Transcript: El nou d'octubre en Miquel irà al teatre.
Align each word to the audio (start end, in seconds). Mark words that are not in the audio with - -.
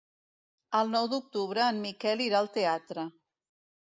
El 0.79 0.89
nou 0.93 1.09
d'octubre 1.11 1.61
en 1.73 1.81
Miquel 1.83 2.25
irà 2.27 2.39
al 2.41 2.51
teatre. 2.57 3.07